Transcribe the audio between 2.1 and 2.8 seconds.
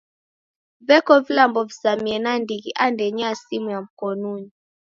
nandighi